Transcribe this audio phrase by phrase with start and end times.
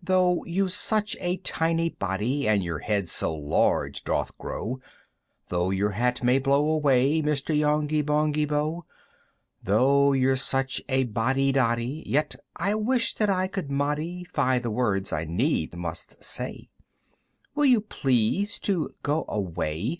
[0.00, 4.78] "Though you've such a tiny body, "And your head so large doth grow,
[5.48, 7.52] "Though your hat may blow away, "Mr.
[7.52, 8.82] Yonghy Bonghy Bò!
[9.64, 14.70] "Though you're such a Boddy Doddy "Yet I wish that I could modi "fy the
[14.70, 16.68] words I needs must say!
[17.56, 19.98] "Will you please to go away?